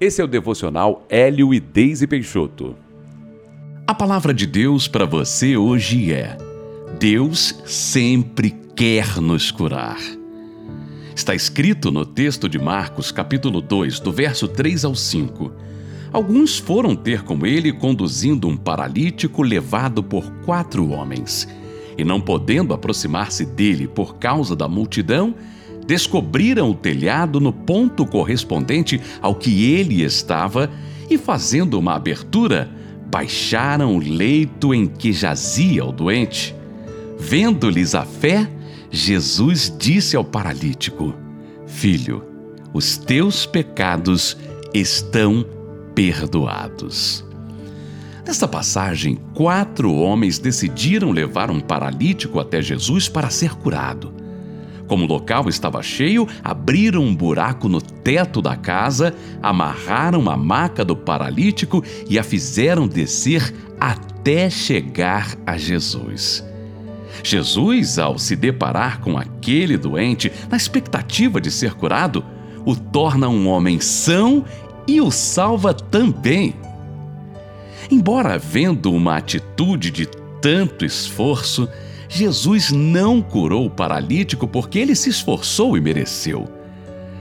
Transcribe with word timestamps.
Esse 0.00 0.20
é 0.20 0.24
o 0.24 0.28
devocional 0.28 1.06
Hélio 1.08 1.54
e 1.54 1.60
Deise 1.60 2.06
Peixoto. 2.06 2.74
A 3.86 3.94
palavra 3.94 4.34
de 4.34 4.44
Deus 4.44 4.88
para 4.88 5.06
você 5.06 5.56
hoje 5.56 6.12
é: 6.12 6.36
Deus 6.98 7.62
sempre 7.64 8.50
quer 8.74 9.20
nos 9.20 9.52
curar. 9.52 9.98
Está 11.14 11.32
escrito 11.32 11.92
no 11.92 12.04
texto 12.04 12.48
de 12.48 12.58
Marcos, 12.58 13.12
capítulo 13.12 13.60
2, 13.60 14.00
do 14.00 14.10
verso 14.10 14.48
3 14.48 14.84
ao 14.84 14.96
5. 14.96 15.52
Alguns 16.12 16.58
foram 16.58 16.96
ter 16.96 17.22
com 17.22 17.46
ele 17.46 17.72
conduzindo 17.72 18.48
um 18.48 18.56
paralítico 18.56 19.42
levado 19.42 20.02
por 20.02 20.28
quatro 20.44 20.90
homens. 20.90 21.46
E 21.96 22.02
não 22.02 22.20
podendo 22.20 22.74
aproximar-se 22.74 23.44
dele 23.44 23.86
por 23.86 24.16
causa 24.16 24.56
da 24.56 24.66
multidão, 24.66 25.36
descobriram 25.86 26.70
o 26.70 26.74
telhado 26.74 27.40
no 27.40 27.52
ponto 27.52 28.06
correspondente 28.06 29.00
ao 29.20 29.34
que 29.34 29.72
ele 29.72 30.02
estava 30.02 30.70
e, 31.08 31.18
fazendo 31.18 31.78
uma 31.78 31.94
abertura, 31.94 32.70
baixaram 33.06 33.96
o 33.96 33.98
leito 33.98 34.74
em 34.74 34.86
que 34.86 35.12
jazia 35.12 35.84
o 35.84 35.92
doente. 35.92 36.54
Vendo-lhes 37.18 37.94
a 37.94 38.04
fé, 38.04 38.50
Jesus 38.90 39.74
disse 39.78 40.16
ao 40.16 40.24
paralítico: 40.24 41.14
Filho, 41.66 42.24
os 42.72 42.96
teus 42.96 43.46
pecados 43.46 44.36
estão 44.72 45.46
perdoados. 45.94 47.24
Nesta 48.26 48.48
passagem, 48.48 49.18
quatro 49.34 49.92
homens 49.92 50.38
decidiram 50.38 51.10
levar 51.10 51.50
um 51.50 51.60
paralítico 51.60 52.40
até 52.40 52.62
Jesus 52.62 53.08
para 53.08 53.28
ser 53.28 53.54
curado. 53.54 54.23
Como 54.94 55.06
o 55.06 55.08
local 55.08 55.48
estava 55.48 55.82
cheio, 55.82 56.24
abriram 56.40 57.02
um 57.02 57.12
buraco 57.12 57.68
no 57.68 57.80
teto 57.80 58.40
da 58.40 58.54
casa, 58.54 59.12
amarraram 59.42 60.30
a 60.30 60.36
maca 60.36 60.84
do 60.84 60.94
paralítico 60.94 61.82
e 62.08 62.16
a 62.16 62.22
fizeram 62.22 62.86
descer 62.86 63.52
até 63.80 64.48
chegar 64.48 65.34
a 65.44 65.58
Jesus. 65.58 66.44
Jesus, 67.24 67.98
ao 67.98 68.20
se 68.20 68.36
deparar 68.36 69.00
com 69.00 69.18
aquele 69.18 69.76
doente, 69.76 70.30
na 70.48 70.56
expectativa 70.56 71.40
de 71.40 71.50
ser 71.50 71.74
curado, 71.74 72.24
o 72.64 72.76
torna 72.76 73.28
um 73.28 73.48
homem 73.48 73.80
são 73.80 74.44
e 74.86 75.00
o 75.00 75.10
salva 75.10 75.74
também. 75.74 76.54
Embora 77.90 78.34
havendo 78.34 78.92
uma 78.92 79.16
atitude 79.16 79.90
de 79.90 80.06
tanto 80.40 80.84
esforço, 80.84 81.68
Jesus 82.14 82.70
não 82.70 83.20
curou 83.20 83.66
o 83.66 83.70
paralítico 83.70 84.46
porque 84.46 84.78
ele 84.78 84.94
se 84.94 85.10
esforçou 85.10 85.76
e 85.76 85.80
mereceu. 85.80 86.48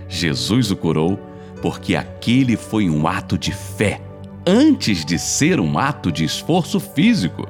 Jesus 0.08 0.70
o 0.70 0.76
curou 0.76 1.20
porque 1.64 1.96
aquele 1.96 2.56
foi 2.56 2.88
um 2.92 3.08
ato 3.08 3.36
de 3.36 3.52
fé, 3.52 4.00
antes 4.46 5.04
de 5.04 5.18
ser 5.18 5.60
um 5.60 5.80
ato 5.80 6.12
de 6.12 6.24
esforço 6.24 6.80
físico. 6.80 7.50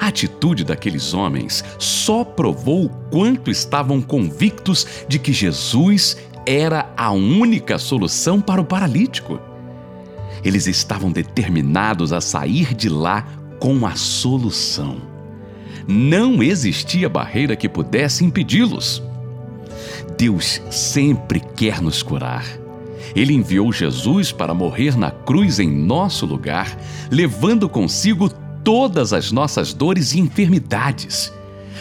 A 0.00 0.06
atitude 0.06 0.64
daqueles 0.64 1.12
homens 1.12 1.62
só 1.78 2.24
provou 2.24 2.86
o 2.86 2.88
quanto 3.10 3.50
estavam 3.50 4.00
convictos 4.00 4.86
de 5.06 5.18
que 5.18 5.34
Jesus 5.34 6.16
era 6.46 6.90
a 6.96 7.10
única 7.10 7.78
solução 7.78 8.40
para 8.40 8.62
o 8.62 8.64
paralítico. 8.64 9.38
Eles 10.42 10.66
estavam 10.66 11.12
determinados 11.12 12.14
a 12.14 12.20
sair 12.22 12.74
de 12.74 12.88
lá 12.88 13.26
com 13.58 13.86
a 13.86 13.94
solução 13.94 15.09
não 15.90 16.40
existia 16.42 17.08
barreira 17.08 17.56
que 17.56 17.68
pudesse 17.68 18.24
impedi-los. 18.24 19.02
Deus 20.16 20.62
sempre 20.70 21.40
quer 21.56 21.82
nos 21.82 22.02
curar. 22.02 22.44
Ele 23.14 23.34
enviou 23.34 23.72
Jesus 23.72 24.30
para 24.30 24.54
morrer 24.54 24.96
na 24.96 25.10
cruz 25.10 25.58
em 25.58 25.68
nosso 25.68 26.24
lugar, 26.24 26.78
levando 27.10 27.68
consigo 27.68 28.28
todas 28.62 29.12
as 29.12 29.32
nossas 29.32 29.74
dores 29.74 30.12
e 30.12 30.20
enfermidades. 30.20 31.32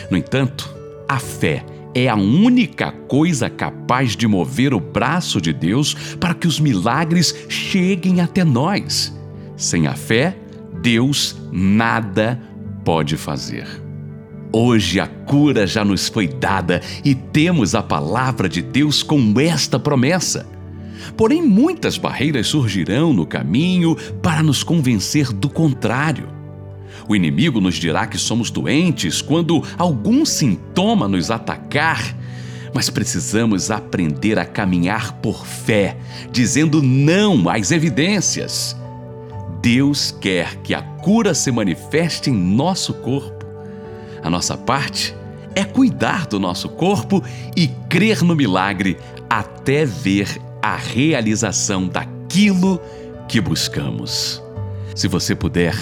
No 0.09 0.17
entanto, 0.17 0.75
a 1.07 1.19
fé 1.19 1.63
é 1.93 2.07
a 2.07 2.15
única 2.15 2.91
coisa 2.91 3.49
capaz 3.49 4.15
de 4.15 4.27
mover 4.27 4.73
o 4.73 4.79
braço 4.79 5.39
de 5.39 5.53
Deus 5.53 5.93
para 6.19 6.33
que 6.33 6.47
os 6.47 6.59
milagres 6.59 7.35
cheguem 7.47 8.21
até 8.21 8.43
nós. 8.43 9.15
Sem 9.55 9.85
a 9.85 9.93
fé, 9.93 10.35
Deus 10.81 11.35
nada 11.51 12.41
pode 12.83 13.17
fazer. 13.17 13.88
Hoje 14.51 14.99
a 14.99 15.05
cura 15.05 15.67
já 15.67 15.85
nos 15.85 16.07
foi 16.07 16.27
dada 16.27 16.81
e 17.05 17.13
temos 17.13 17.75
a 17.75 17.83
palavra 17.83 18.49
de 18.49 18.63
Deus 18.63 19.03
com 19.03 19.39
esta 19.39 19.77
promessa. 19.77 20.47
Porém, 21.15 21.39
muitas 21.39 21.99
barreiras 21.99 22.47
surgirão 22.47 23.13
no 23.13 23.27
caminho 23.27 23.95
para 24.23 24.41
nos 24.41 24.63
convencer 24.63 25.31
do 25.31 25.49
contrário. 25.49 26.29
O 27.07 27.15
inimigo 27.15 27.61
nos 27.61 27.75
dirá 27.75 28.07
que 28.07 28.17
somos 28.17 28.49
doentes 28.49 29.21
quando 29.21 29.63
algum 29.77 30.25
sintoma 30.25 31.07
nos 31.07 31.29
atacar, 31.29 32.15
mas 32.73 32.89
precisamos 32.89 33.69
aprender 33.69 34.39
a 34.39 34.45
caminhar 34.45 35.13
por 35.21 35.45
fé, 35.45 35.95
dizendo 36.31 36.81
não 36.81 37.47
às 37.47 37.71
evidências. 37.71 38.75
Deus 39.61 40.09
quer 40.19 40.55
que 40.57 40.73
a 40.73 40.81
cura 40.81 41.35
se 41.35 41.51
manifeste 41.51 42.31
em 42.31 42.33
nosso 42.33 42.95
corpo 42.95 43.38
a 44.23 44.29
nossa 44.29 44.57
parte 44.57 45.15
é 45.55 45.63
cuidar 45.63 46.27
do 46.27 46.39
nosso 46.39 46.69
corpo 46.69 47.23
e 47.55 47.67
crer 47.89 48.23
no 48.23 48.35
milagre 48.35 48.97
até 49.29 49.85
ver 49.85 50.27
a 50.61 50.75
realização 50.75 51.87
daquilo 51.87 52.79
que 53.27 53.39
buscamos. 53.39 54.41
Se 54.95 55.07
você 55.07 55.35
puder, 55.35 55.75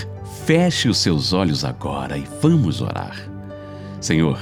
feche 0.45 0.87
os 0.89 0.97
seus 0.97 1.33
olhos 1.33 1.65
agora 1.65 2.17
e 2.17 2.23
vamos 2.41 2.81
orar. 2.81 3.15
Senhor, 3.99 4.39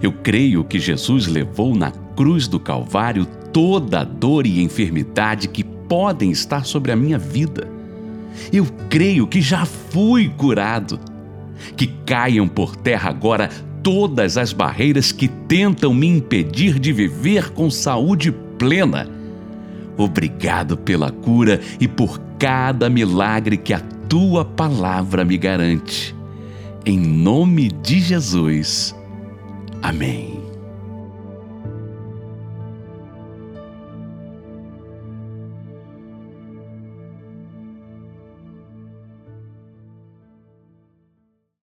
eu 0.00 0.12
creio 0.12 0.64
que 0.64 0.78
Jesus 0.78 1.26
levou 1.26 1.74
na 1.74 1.90
cruz 1.90 2.46
do 2.46 2.60
Calvário 2.60 3.26
toda 3.52 4.00
a 4.00 4.04
dor 4.04 4.46
e 4.46 4.62
enfermidade 4.62 5.48
que 5.48 5.64
podem 5.64 6.30
estar 6.30 6.64
sobre 6.64 6.92
a 6.92 6.96
minha 6.96 7.18
vida. 7.18 7.66
Eu 8.52 8.66
creio 8.88 9.26
que 9.26 9.40
já 9.40 9.64
fui 9.64 10.28
curado 10.28 11.00
que 11.76 11.86
caiam 12.06 12.46
por 12.48 12.76
terra 12.76 13.10
agora 13.10 13.48
todas 13.82 14.36
as 14.36 14.52
barreiras 14.52 15.12
que 15.12 15.28
tentam 15.28 15.94
me 15.94 16.06
impedir 16.06 16.78
de 16.78 16.92
viver 16.92 17.50
com 17.50 17.70
saúde 17.70 18.32
plena. 18.58 19.08
Obrigado 19.96 20.76
pela 20.76 21.10
cura 21.10 21.60
e 21.80 21.88
por 21.88 22.20
cada 22.38 22.88
milagre 22.88 23.56
que 23.56 23.74
a 23.74 23.80
tua 24.08 24.44
palavra 24.44 25.24
me 25.24 25.36
garante. 25.36 26.14
Em 26.84 26.98
nome 26.98 27.70
de 27.82 28.00
Jesus. 28.00 28.94
Amém. 29.82 30.37